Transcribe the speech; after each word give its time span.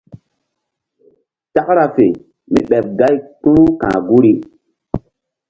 Takra 1.53 1.83
fe 1.95 2.05
mí 2.51 2.59
ɓeɓ 2.69 2.85
gay 2.99 3.15
kpu̧ru 3.39 3.65
ka̧h 3.81 3.99
guri. 4.07 4.33